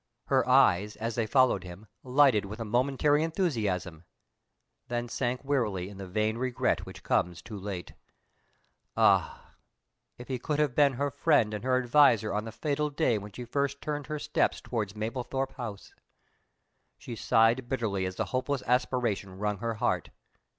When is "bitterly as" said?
17.69-18.15